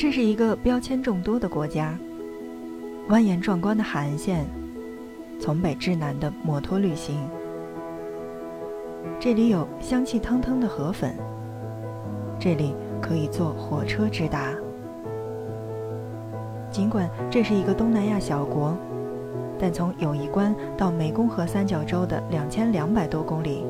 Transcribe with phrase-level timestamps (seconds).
[0.00, 1.94] 这是一个标签众多的国家，
[3.10, 4.46] 蜿蜒壮观的海岸线，
[5.38, 7.20] 从北至南的摩托旅行。
[9.18, 11.14] 这里有香气腾腾的河粉，
[12.38, 14.54] 这里可以坐火车直达。
[16.70, 18.74] 尽管这是一个东南亚小国，
[19.58, 23.66] 但从友谊关到湄公河三角洲的两千两百多公里，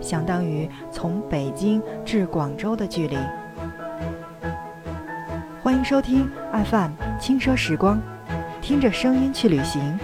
[0.00, 3.18] 相当于从北京至广州的距离。
[5.68, 6.26] 欢迎收听
[6.70, 8.00] FM 轻奢时光，
[8.62, 9.98] 听着声音去旅行。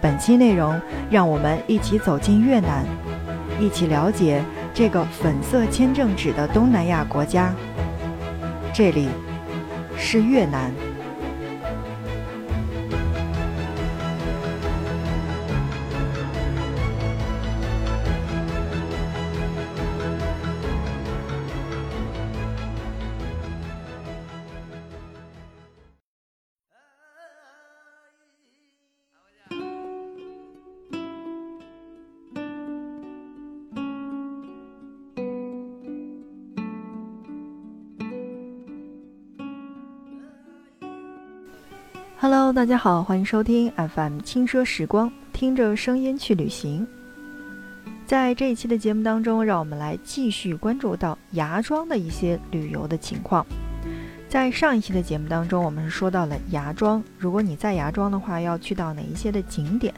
[0.00, 0.80] 本期内容，
[1.10, 2.86] 让我们一起走进越南，
[3.60, 4.42] 一起了解
[4.72, 7.52] 这个粉色签证纸的东南亚国家。
[8.72, 9.10] 这里
[9.98, 10.72] 是越南。
[42.20, 46.84] Hello，大家好，欢迎收听 FM 轻奢时光，听着声音去旅行。
[48.08, 53.46] 在这一期的节目当中，让我们来继续关注到芽庄的一些旅游的情况。
[54.28, 59.94] 在上一期的节目当中，我们是说到了芽庄，如果你在芽庄的话，要去到哪一些的景点？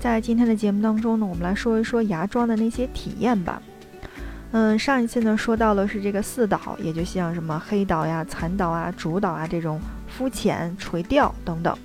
[0.00, 3.62] 在今天的节目当中呢，我们来说一说芽庄的那些体验吧。
[4.56, 9.80] 嗯，上一次呢说到了是这个四岛，也就像什么黑岛呀、残岛啊、主岛啊这种。
[10.16, 11.76] 浮潜、垂钓等等。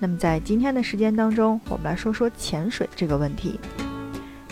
[0.00, 3.60] 那么在今天的时间当中，我们来说说潜水这个问题。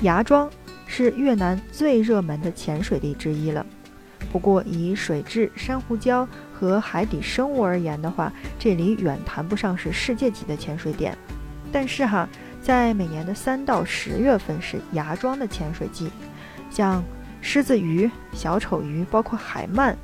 [0.03, 0.49] 芽庄
[0.87, 3.67] 是越南最热门的潜水地之一了。
[4.31, 11.19] 不过以水质、珊瑚礁和海底生物而言的话，这里远谈不上是世界级的潜水点。
[11.73, 12.29] 但是哈，
[12.63, 16.13] 在每年的三到十月份是芽庄的潜水季，
[16.71, 17.03] 像
[17.49, 19.95] 狮子鱼、小丑鱼，包括海鳗，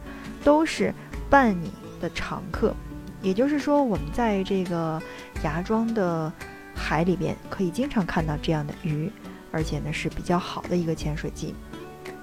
[0.44, 0.94] 都是
[1.28, 2.72] 伴你的常客。
[3.20, 5.03] 也就是说，我们在这个
[5.42, 6.32] 芽庄的
[6.72, 9.10] 海里边可以经常看到这样的鱼，
[9.50, 11.52] 而且呢是比较好的一个潜水季。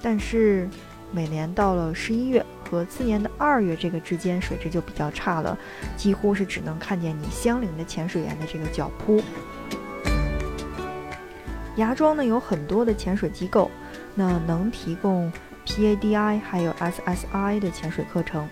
[0.01, 0.69] 但是
[1.11, 5.55] 每年到了十一月和次年的二月这个之间，水质就比较差了，
[5.97, 9.21] 几乎是只能看见你相邻的潜水员的这个脚扑。
[11.75, 13.69] 芽庄呢有很多的潜水机构，
[14.19, 15.31] 那能提供
[15.65, 18.45] PADI 还有 SSI 的潜水课程。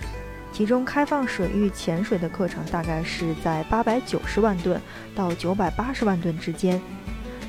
[0.53, 4.81] 其中开放水域潜水的课程大概是在八百九十万吨
[5.13, 6.81] 到九百八十万吨之间，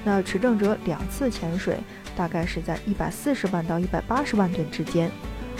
[0.05, 1.79] 那持证者两次潜水
[2.17, 5.09] 大概是在一百四十万到一百八十万吨之间，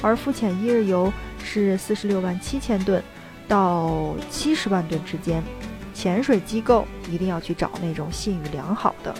[0.03, 1.13] 而浮潜一日游
[1.45, 3.01] 是四十六万七千吨
[3.47, 5.41] 到七十万吨之间。
[5.95, 9.15] 潜水机构一定要去找那种信誉良好的。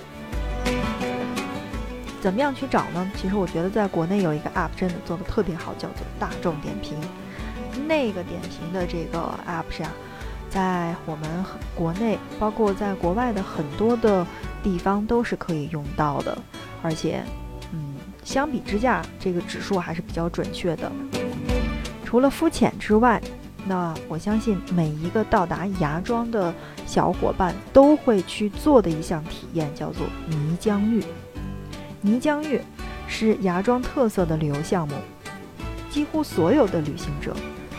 [2.21, 3.11] 怎么样去找呢？
[3.17, 6.99] 其实我觉得在国内有一个 App 真的做的特别好，叫做大众点评。
[7.87, 9.89] 那个点评的这个 app 上，
[10.51, 14.27] 在我们国内，包括在国外的很多的
[14.63, 16.37] 地方都是可以用到的，
[16.83, 17.23] 而且，
[17.73, 20.91] 嗯，相比之下，这个指数还是比较准确的。
[22.05, 23.23] 除了肤浅之外，
[23.65, 26.53] 那我相信每一个到达芽庄的
[26.85, 31.03] 小伙伴都会去做的一项体验叫做泥浆浴。
[32.01, 32.61] 泥浆浴
[33.07, 34.95] 是芽庄特色的旅游项目，
[35.91, 37.35] 几乎所有的旅行者。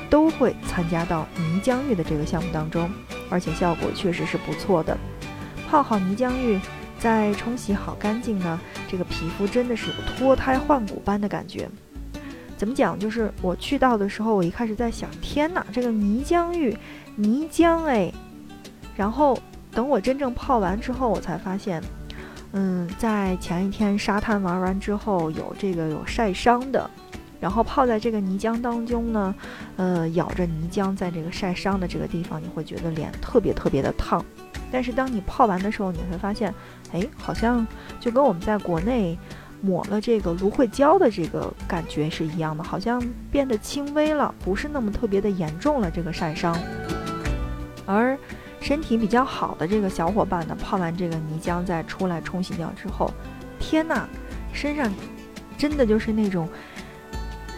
[0.09, 2.89] 都会参加到泥浆浴的这个项目当中，
[3.29, 4.97] 而且效果确实是不错的。
[5.69, 6.59] 泡好泥浆浴，
[6.97, 11.69] 再冲洗好干净呢，这个皮肤真的是脱胎换骨般的感觉。
[12.57, 12.97] 怎么讲？
[12.97, 16.75] 就是我去到的时候，我一开始在想，天哪，这个泥浆浴，
[17.15, 18.11] 泥浆哎。
[18.97, 19.37] 然后
[19.71, 21.83] 等我真正泡完之后，我才发现，
[22.51, 26.89] 嗯，在前一天沙滩玩完之后，有这个有晒伤的。
[27.39, 29.33] 然后泡在这个泥浆当中呢，
[29.77, 34.23] 呃，咬着泥浆，在这个晒伤的这个地方，你会觉得脸特别特别的烫。
[34.69, 36.53] 但是当你泡完的时候，你会发现，
[36.91, 37.65] 哎，好像
[37.97, 39.17] 就跟我们在国内
[39.61, 46.57] 抹了这个芦荟胶的这个感觉是一样的，好像变得轻微了，不是那么特别的严重了这个晒伤。
[47.85, 48.17] 而
[48.69, 53.11] 身体比较好的这个小伙伴呢，泡完这个泥浆再出来冲洗掉之后，
[53.59, 54.07] 天呐，
[54.53, 54.93] 身上
[55.57, 56.47] 真的就是那种。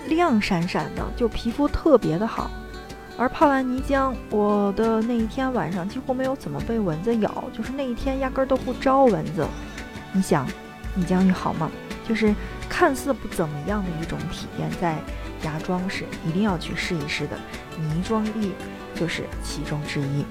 [0.07, 2.49] 亮闪闪的，就皮肤特别的好。
[3.17, 9.45] 而泡完泥浆，我的那一天晚上几乎没有怎么被蚊子咬，就是那一天压根儿都不招蚊子。
[10.13, 10.47] 你想，
[10.95, 11.69] 泥浆浴好吗？
[12.07, 12.33] 就是
[12.69, 14.97] 看似不怎么样的一种体验，在
[15.43, 17.37] 芽庄是一定要去试一试的，
[17.77, 18.53] 泥庄浴
[18.95, 20.25] 就是其中之一。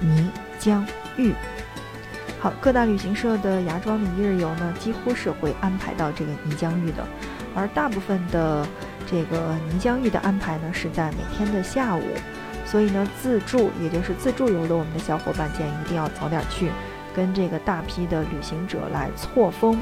[0.00, 0.82] 泥浆
[1.16, 1.32] 浴，
[2.38, 7.06] 好，各大旅行社的芽庄的一日游呢，几乎是会安排到这个泥浆浴的，
[7.54, 8.66] 而大部分的
[9.06, 12.02] 这个泥浆浴的安排呢，是在每天的下午。
[12.66, 16.70] 所以呢，自助也就是自助游的我们的小伙伴建议一定要早点去，
[17.16, 19.76] 跟这个大批的旅行者来错峰。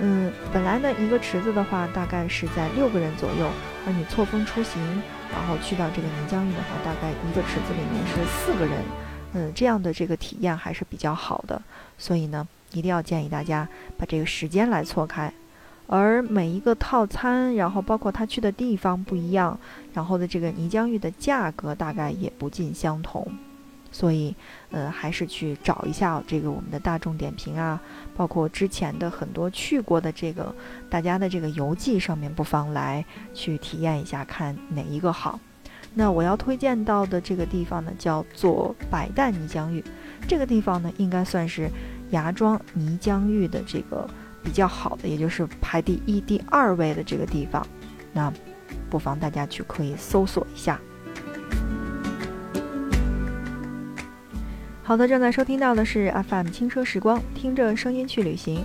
[0.00, 3.48] 嗯，本来呢一个池子的话大概是在六个人左右，
[3.86, 4.82] 而你错峰出行，
[5.32, 8.82] 然后去到这个泥浆浴的话，大概一个池子里面是四个人，
[9.32, 11.60] 嗯，这样的这个体验还是比较好的。
[11.96, 15.32] 所以呢，一定要建议大家把这个时间来错开。
[15.90, 19.58] 而每一个套餐，然后包括他去的地方不一样，
[19.94, 23.26] 然后的这个泥浆浴的价格大概也不尽相同，
[23.90, 24.34] 所以，
[24.70, 27.80] 呃，还是去找一下这个我们的大众点评啊，
[28.14, 30.54] 包括之前的很多去过的这个
[30.90, 33.02] 大家的这个游记上面，不妨来
[33.32, 35.40] 去体验一下，看哪一个好。
[35.98, 39.82] 那我要推荐到的这个地方呢，叫做百旦泥浆浴，
[40.28, 41.68] 这个地方呢，应该算是
[42.10, 44.08] 芽庄泥浆浴的这个。
[44.40, 47.66] 比较好的，也就是排第一、第二位的这个地方，
[48.12, 48.32] 那
[48.88, 50.80] 不妨大家去可以搜索一下。
[54.82, 58.64] 好的，正在收听到的是 FM 轻车时光，听着声音去旅行。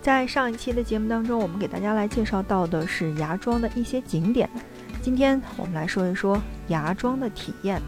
[0.00, 4.48] 在上一期的节目当中，我们给大家来介绍到的是芽庄的一些景点，
[5.02, 6.40] 今天我们来说一说
[6.70, 7.80] 芽庄的体验。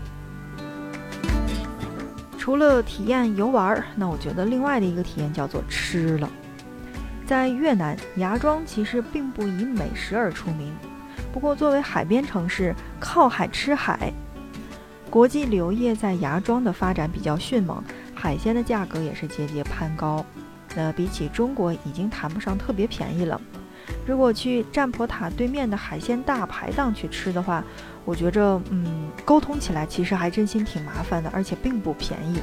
[2.37, 6.29] 除了体验游玩儿，那我觉得另外的一个体验叫做吃了。
[7.25, 10.73] 在越南，芽庄其实并不以美食而出名。
[11.33, 14.13] 不过，作为海边城市，靠海吃海，
[15.09, 17.83] 国际旅游业在芽庄的发展比较迅猛，
[18.13, 20.27] 海鲜的价格也是节节攀高。
[20.75, 23.41] 那比起中国，已经谈不上特别便宜了。
[24.05, 27.65] 如果去占婆塔对面的海鲜大排档去吃的话，
[28.05, 32.41] 我觉着，嗯，沟通起来其实还真心挺麻烦的，而且并不便宜。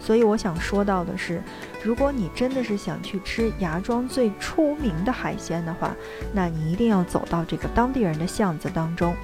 [0.00, 1.40] 所以我想说到的是，
[1.84, 5.94] 如果你真的是想去吃芽庄最出名的海鲜的话，
[6.32, 9.14] 那你一定要走到这个当地人的巷子当中，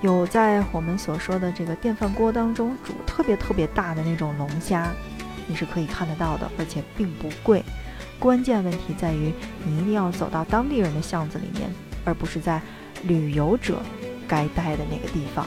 [0.00, 4.90] 有在我们所说的这个电饭锅当中煮特别特别大的那种龙虾，
[5.46, 7.62] 你是可以看得到的，而且并不贵。
[8.18, 9.32] 关键问题在于，
[9.64, 11.70] 你一定要走到当地人的巷子里面，
[12.04, 12.60] 而不是在
[13.04, 13.80] 旅游者
[14.28, 15.44] 该待的那个地方。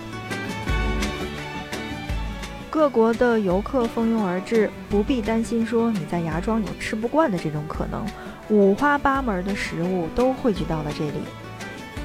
[2.70, 8.04] 各国的游客蜂拥而至，不必担心说你在芽庄有吃不惯的这种可能，
[8.50, 11.20] 五花八门的食物都汇聚到了这里。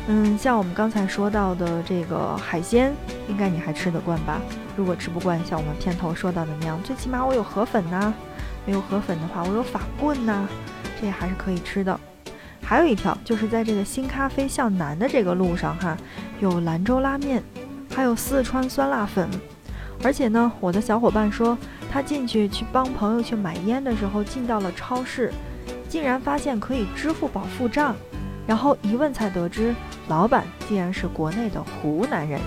[0.08, 2.92] 嗯，像我们刚才说到的这个海鲜，
[3.28, 4.40] 应该你还吃得惯吧？
[4.76, 8.12] 如果吃不惯，像我们片头说到的那样，最起码我有河粉呐，
[8.64, 10.46] 没有河粉的话，我有法棍呐，
[11.00, 11.98] 这还是可以吃的。
[12.62, 15.96] 还有一条，就是在这个新咖啡向南的这个路上哈，
[16.40, 17.42] 有兰州拉面，
[17.94, 19.28] 还有四川酸辣粉。
[20.02, 21.56] 而且呢，我的小伙伴说，
[21.90, 25.32] 他进去去帮朋友去买烟的时候，进到了超市，
[25.88, 27.96] 竟然发现可以支付宝付账，
[28.46, 29.74] 然后一问才得知，
[30.08, 32.38] 老板竟然是国内的湖南人。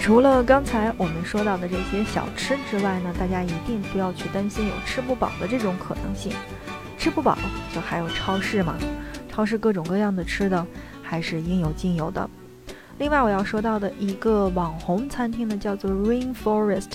[0.00, 6.32] 除了刚才我们说到的这些小吃之外呢，大家一定不要去担心有吃不饱的这种可能性。
[6.96, 7.36] 吃不饱
[7.74, 8.76] 就还有超市嘛，
[9.36, 10.66] 超市各种各样的吃的
[11.02, 12.26] 还是应有尽有的。
[12.96, 16.92] 另外我要说到的一个网红餐厅呢，叫做 Rainforest，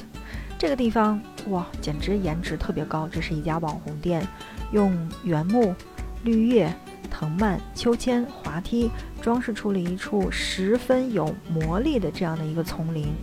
[0.57, 3.07] 这个地方哇，简直颜值特别高。
[3.11, 4.27] 这是一家网红店，
[4.71, 5.75] 用原木、
[6.23, 6.73] 绿叶、
[7.11, 8.89] 藤蔓、秋千、滑梯
[9.21, 13.13] 装饰出了一处十分有魔力的这样的一个丛林，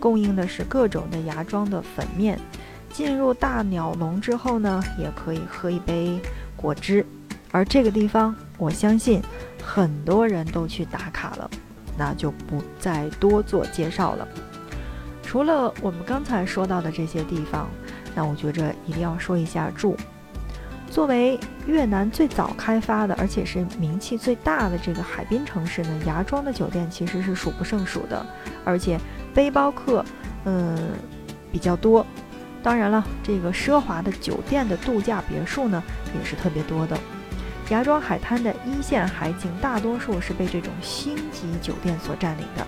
[0.00, 2.40] 供应的是各种的芽庄的粉面。
[2.90, 6.18] 进入大鸟笼之后呢，也可以喝一杯
[6.56, 7.04] 果汁。
[7.52, 9.22] 而这个地方，我相信
[9.62, 11.50] 很多人都去打卡了。
[11.98, 14.28] 那就不再多做介绍了。
[15.22, 17.70] 除了我们刚才说到的这些地方，
[18.14, 19.96] 那我觉着一定要说一下住。
[20.90, 28.26] 作为越南最早开发的，而且是名气最大的这个海滨城市呢，芽庄的酒店其实是数不胜数的，
[28.62, 29.00] 而且
[29.34, 30.04] 背包客，
[30.44, 30.76] 嗯，
[31.50, 32.04] 比较多。
[32.62, 35.82] 当然了，这个奢华的酒店的度假别墅呢，
[36.14, 36.98] 也是特别多的。
[37.70, 42.64] 芽庄海滩的一线海景，大多数是被这种星级酒店所占领的。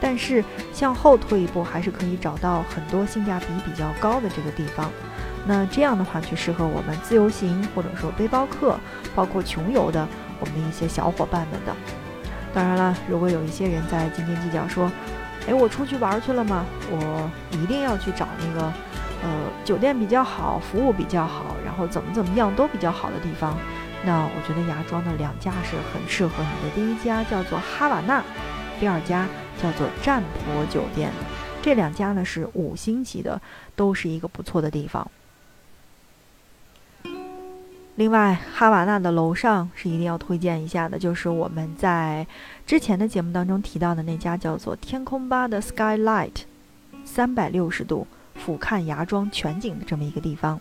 [0.00, 4.90] 但是向后退一步，还是可以找到很多性价比比较高的这个地方。
[5.46, 8.78] 那这样的话，就适合我们自由行或者说背包客，
[9.14, 10.06] 包括穷游的
[10.40, 11.74] 我们的一些小伙伴们的。
[12.54, 14.90] 当然了，如果有一些人在斤斤计较，说
[15.46, 16.64] ：“哎，我出去玩去了吗？
[16.90, 18.72] 我一定要去找那个，
[19.22, 19.28] 呃，
[19.64, 23.54] 酒店比较好，服务比较好，然后怎么怎么样都比较好的地方。”
[24.06, 26.74] 那我觉得芽庄的两家是很适合你的。
[26.74, 28.22] 第一家叫做哈瓦那，
[28.78, 29.26] 第二家
[29.62, 31.10] 叫做占婆酒店。
[31.62, 33.40] 这两家呢是五星级的，
[33.74, 35.10] 都是一个不错的地方。
[37.96, 42.26] 另外，哈瓦那的楼上是一定要推荐一下的，就是我们在
[42.66, 46.42] 之前的节目当中提到的那家叫做天空吧的 Skylight，
[47.04, 50.60] 三百六十度俯瞰芽庄全景的这么一个地方。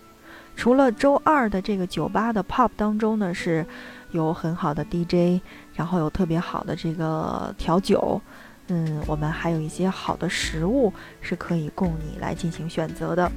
[0.55, 3.65] 除了周二的这个酒吧的 Pop 当中呢是
[4.11, 5.41] 有很好的 DJ，
[5.75, 8.21] 然后有特别好的这个调酒，
[8.67, 13.31] 嗯，我们还有一些好的食物是可以供你来进行选择的。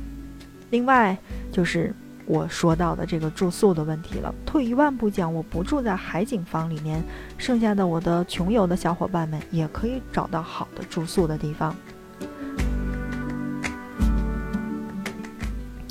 [0.70, 1.16] 另外
[1.52, 1.94] 就是。
[2.28, 4.34] 我说到的这个住宿的问题了。
[4.44, 7.00] 退一万步讲，我不住在海景房里面，
[7.38, 11.72] 剩下的我的穷游的小伙伴们也可以找到好的住宿的地方。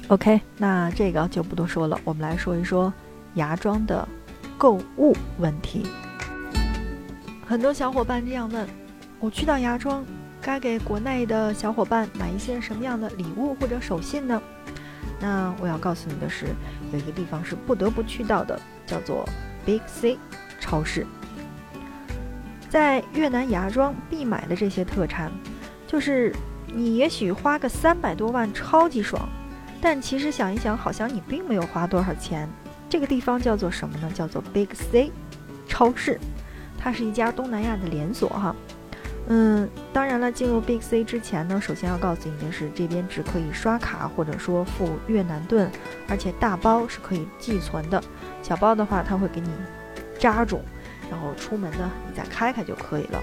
[0.07, 2.93] OK，那这个就不多说了，我们来说一说
[3.33, 4.07] 芽庄的
[4.55, 5.87] 购物问题。
[7.47, 8.67] 很多小伙伴这样问：
[9.19, 10.05] 我去到芽庄，
[10.39, 14.39] 该给国内的小伙伴买一些什么样的礼物或者手信呢？
[15.19, 16.47] 那我要告诉你的是，
[16.93, 19.27] 有一个地方是不得不去到的，叫做
[19.65, 20.19] Big C
[20.59, 21.07] 超市。
[22.69, 25.31] 在越南芽庄必买的这些特产，
[25.87, 26.31] 就是
[26.67, 29.27] 你也许花个三百多万超级爽，
[29.81, 32.49] 但其实想一想，好像你并没有花多少钱。
[32.89, 34.09] 这个地方叫做什么呢？
[34.13, 35.11] 叫做 Big C
[35.67, 36.19] 超市，
[36.77, 38.55] 它是一家东南亚的连锁哈。
[39.27, 45.69] 嗯，当然了，进入 Big C 之前呢，首先要告诉你的是，这边只可以刷卡或者说付越南盾，
[46.07, 48.01] 而且大包是可以寄存的，
[48.43, 49.49] 小包的话它会给你
[50.19, 50.61] 扎住，
[51.09, 53.19] 然后出门呢你再开开就可以了。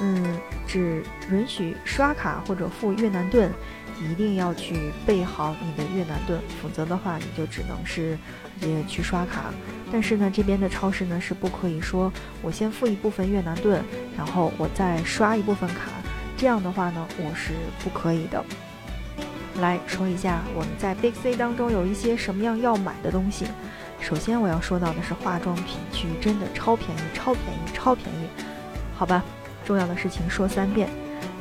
[0.00, 3.52] 嗯，只允许刷卡或者付越南盾。
[4.00, 8.16] 一定要去备好你的越南盾，否则的话你就只能是
[8.60, 9.52] 也去刷卡。
[9.92, 13.82] 但是呢，这边的超市呢是不可以说我先付一部分越南盾，
[14.16, 15.90] 然后我再刷一部分卡，
[16.36, 17.52] 这样的话呢我是
[17.84, 18.42] 不可以的。
[19.60, 23.46] 来说一下我们在 Big C 当中有一些什么样要买的东西。
[24.00, 28.28] 首先我要说到的是化妆品区，真的超便宜，超便宜，超便宜。
[28.96, 29.22] 好吧，
[29.64, 30.88] 重要的事情说三遍。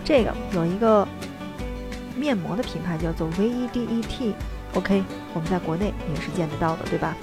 [0.04, 1.08] 这个有一个。
[2.20, 7.16] 面膜的品牌叫做 VEDET，OK，我们在国内也是见得到的，对吧？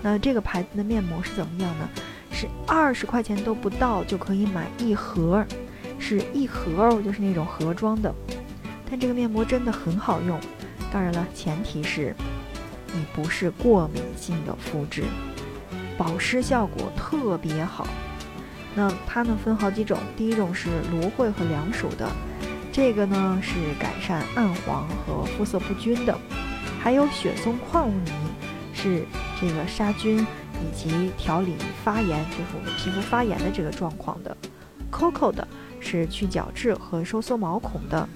[0.00, 1.88] 那这个牌子的面膜是怎么样呢？
[2.30, 5.44] 是二十块钱都不到就可以买一盒，
[5.98, 8.14] 是一盒哦，就是那种盒装的。
[8.88, 10.38] 但这个面膜真的很好用，
[10.92, 12.14] 当然了，前提是
[12.92, 15.02] 你不是过敏性的肤质，
[15.98, 17.86] 保湿效果特别好。
[18.74, 22.08] 那它呢分好几种，第一种是芦荟和凉薯的。
[22.76, 26.14] 这个呢是改善暗黄和肤色不均的，
[26.78, 28.12] 还有雪松矿物泥
[28.74, 29.02] 是
[29.40, 34.36] 这个杀菌以及调理发炎，就是我们皮肤发炎的这个状况的。
[34.92, 35.48] Coco 的
[35.80, 38.06] 是去角质和收缩毛孔的，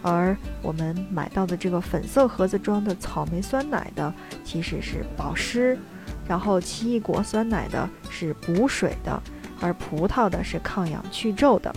[0.00, 4.10] 而我们买到的这个粉色盒子装的草莓酸奶的
[4.42, 5.78] 其实是保湿，
[6.26, 9.22] 然后奇异果酸奶的是补水的，
[9.60, 11.70] 而葡萄的是抗氧去皱的。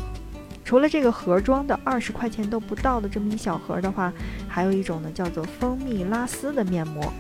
[0.70, 4.14] 除了这个盒装的二十块钱都不到的这么一小盒的话，
[4.48, 7.12] 还有一种呢，叫做蜂蜜拉丝的面膜。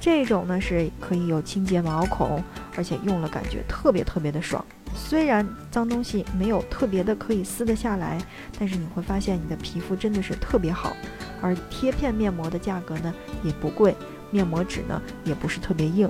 [0.00, 2.42] 这种呢是可以有清洁毛孔，
[2.74, 4.64] 而且用了感觉特别特别的爽。
[4.94, 8.16] 虽然脏东西没有特别的可以撕得下来，
[8.58, 10.96] 但是你会发现你的皮肤真的是特别好。
[11.42, 13.12] 而贴片面膜的价格呢
[13.44, 13.94] 也不贵，
[14.30, 16.08] 面膜纸呢也不是特别硬，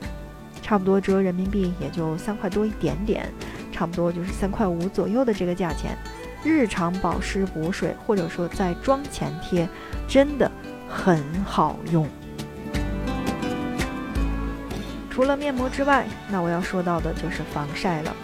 [0.63, 3.29] 差不多折人民币也就三块多一点点，
[3.73, 5.99] 差不多就是三块五左右的这个价钱。
[6.45, 9.68] 日常保湿补水，或者说在妆前贴，
[10.07, 10.50] 真的
[10.88, 12.09] 很好用。
[15.11, 18.14] 除了面膜之外，那我要说到的就是防晒了。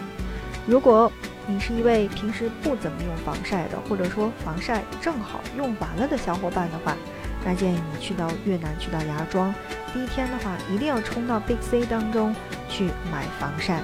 [0.65, 1.11] 如果
[1.45, 6.95] 你是一位平时不怎么用防晒的，或者说防晒正好用完了的小伙伴的话，
[7.43, 9.53] 那建议你去到越南，去到芽庄，
[9.93, 12.33] 第一天的话一定要冲到 Big C 当中
[12.69, 13.81] 去买防晒。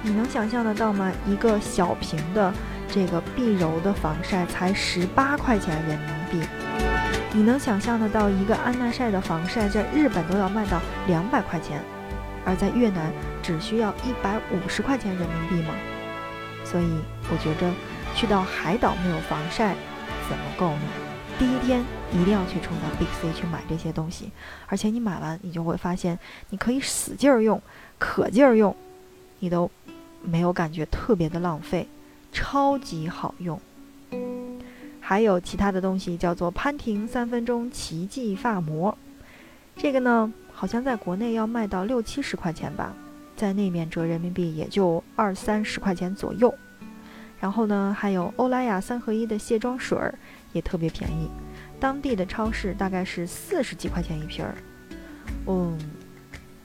[0.00, 1.12] 你能想象得到吗？
[1.26, 2.54] 一个小瓶的。
[2.90, 6.48] 这个碧柔的防晒才十八块钱人民币，
[7.32, 11.82] 你能想象得到一个安耐晒的防晒在日本都要卖到两百块钱，
[12.44, 15.74] 而在越南只需要一百五十块钱人民币吗？
[16.64, 16.88] 所以
[17.30, 17.70] 我觉着
[18.14, 19.74] 去到海岛没有防晒
[20.28, 20.82] 怎么够呢？
[21.38, 24.32] 第一天一定要去冲到 Big C 去买这些东西，
[24.66, 26.18] 而且你买完你就会发现，
[26.50, 27.62] 你可以使劲儿用，
[27.98, 28.74] 可劲儿用，
[29.38, 29.70] 你都
[30.22, 31.86] 没有感觉特别的浪费。
[32.32, 33.60] 超级好用，
[35.00, 38.96] 还有其他的东西叫做潘婷三分钟奇迹发膜，
[39.76, 42.94] 这个呢好像在国内要卖到六七十块钱吧，
[43.36, 46.54] 在那面折人民币也就二三十块钱左右。
[47.40, 50.12] 然后呢，还有欧莱雅三合一的卸妆水儿
[50.52, 51.30] 也特别便宜，
[51.78, 54.54] 当地的超市大概是四十几块钱一瓶儿。
[55.46, 55.78] 嗯，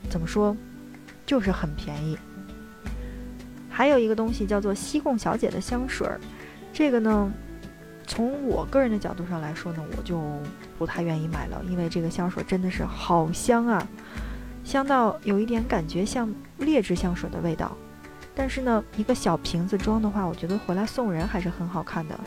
[0.09, 0.57] 怎么说，
[1.25, 2.17] 就是很便宜。
[3.75, 6.19] 还有一个东西叫做西贡小姐的香水儿，
[6.71, 7.33] 这个呢，
[8.05, 10.21] 从我个人的角度上来说呢，我就
[10.77, 13.87] 不太愿意买了，因为这个香水真的是好香啊，
[14.63, 17.75] 香到有一点感觉像劣质香水的味道。
[18.35, 22.19] 但是呢，一个小瓶子装的话，我觉得回来送人还是很好看的。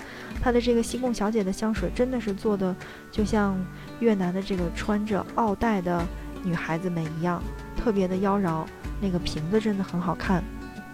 [0.42, 2.74] 它的这个西贡小姐的香水真的是做的，
[3.12, 3.56] 就像
[4.00, 6.04] 越南的这个穿着奥黛的
[6.42, 7.40] 女孩子们一样，
[7.76, 8.64] 特别的妖娆。
[8.98, 10.42] 那个瓶子真的很好看，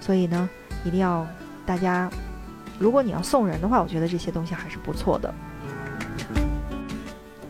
[0.02, 0.50] 所以呢，
[0.84, 1.24] 一定要
[1.64, 2.10] 大家，
[2.78, 5.32] 如果你要送人的话，我觉得这些东西还是不错的。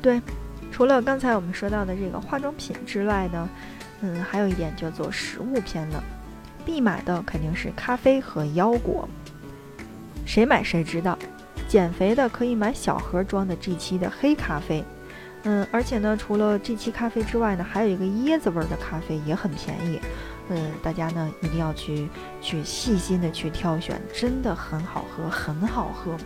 [0.03, 0.21] 对，
[0.71, 3.49] 除了刚才我们说到的这个化妆品之外呢，
[4.03, 6.01] 嗯，还有一点叫做食物篇的。
[6.65, 9.09] 必买的肯定是咖啡和腰果，
[10.25, 11.19] 谁买谁知道。
[11.67, 14.85] 减肥的可以买小盒装的 G7 的黑咖啡，
[15.45, 19.99] 嗯，而且呢，除了 G7 咖啡之外呢，还有一个椰子味的咖啡也很便宜，
[20.49, 22.09] 嗯，大家呢一定要去
[22.41, 26.17] 去细心的去挑选，真的很好喝，很好喝。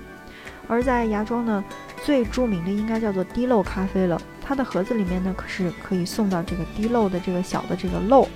[0.68, 1.62] 而在芽庄呢，
[2.04, 8.26] 最著名的应该叫做滴漏咖啡了，它的盒子里面呢可是可以送到这个滴漏的这个小的这个漏，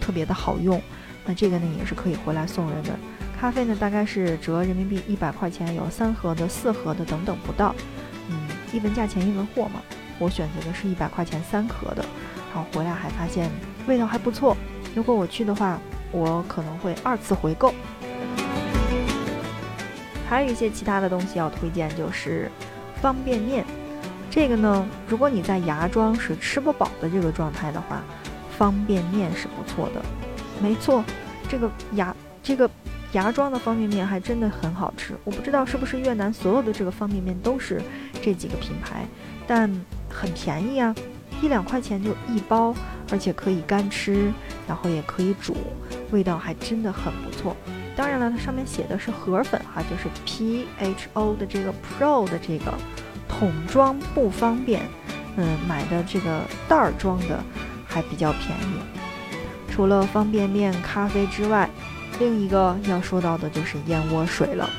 [0.00, 0.80] 特别的好用。
[1.26, 2.90] 那这个呢也是可以回来送人的，
[3.40, 7.74] 咖啡呢大概是折人民币一百块钱，有三盒的、四盒的等等不到，
[8.28, 9.82] 嗯，一文价钱一文货嘛。
[10.20, 12.04] 我选择的是一百块钱三盒的，
[12.54, 13.50] 然后回来还发现
[13.88, 14.56] 味道还不错。
[14.94, 15.78] 如果我去的话，
[16.12, 17.74] 我可能会二次回购。
[20.28, 22.50] 还有一些其他的东西要推荐，就是
[23.00, 23.64] 方便面。
[24.30, 28.02] 这个呢，如果你在芽庄是吃不饱的这个状态的话，
[28.56, 30.02] 方便面是不错的。
[30.60, 31.04] 没错，
[31.48, 32.68] 这个芽这个
[33.12, 35.14] 芽庄的方便面还真的很好吃。
[35.24, 37.80] 我不知道是不是越南所有的这个方便面都是
[38.22, 39.06] 这几个品牌，
[39.46, 39.70] 但
[40.08, 40.94] 很便宜啊，
[41.44, 42.74] 一两块钱就一包，
[43.12, 44.32] 而且可以干吃，
[44.66, 45.54] 然后也可以煮，
[46.10, 47.54] 味道还真的很不错。
[47.94, 52.72] 当然了，它上面写的是盒粉哈，就是 P H O 的这个 Pro 的这个
[53.28, 54.80] 桶装不方便，
[55.36, 57.38] 嗯，买的这个袋儿装的
[57.86, 58.80] 还比较便宜。
[59.70, 61.68] 除了方便面、咖啡之外，
[62.18, 64.70] 另一个要说到的就是燕窝水了。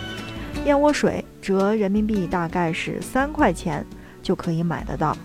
[0.65, 3.85] 燕窝水折人民币大概是三块钱
[4.23, 5.15] 就可以买得到。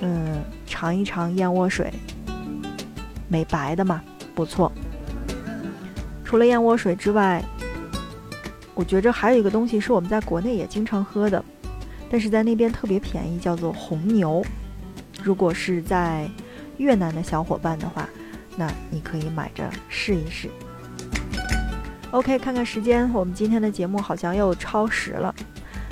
[0.00, 1.92] 嗯，尝一尝燕窝水，
[3.26, 4.02] 美白的嘛，
[4.34, 4.70] 不错。
[6.24, 7.42] 除了燕窝水之外，
[8.74, 11.42] 我觉着还有一个东西是我们在国内也经常喝的，
[12.10, 14.44] 但是在那边特别便宜，叫做红牛。
[15.22, 16.28] 如果是在
[16.76, 18.08] 越南的小伙伴的话，
[18.56, 20.48] 那你可以买着试一试。
[22.10, 25.34] OK，看看时间，我们今天的节目好像又超时了。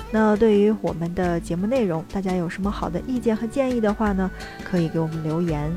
[0.09, 4.31] 那对于我们的节目内容，大家有什么好的意见和建议的话呢？
[4.63, 5.71] 可以给我们留言。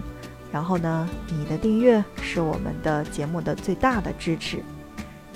[0.53, 4.63] 然后呢，你的订阅是我们的节目的最大的支持。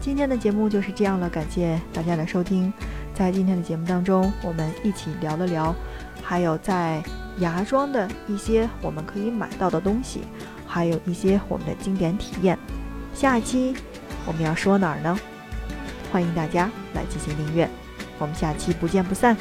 [0.00, 2.72] 今天的节目就是这样了，感谢大家的收听。
[3.14, 5.74] 在今天的节目当中，我们一起聊了聊，
[6.22, 7.02] 还有在
[7.38, 10.22] 芽庄的一些我们可以买到的东西。
[10.66, 12.58] 还有一些我们的经典体验，
[13.14, 13.76] 下一期
[14.26, 15.16] 我们要说哪儿呢？
[16.10, 17.68] 欢迎大家来进行订阅，
[18.18, 19.36] 我们下期不见不散。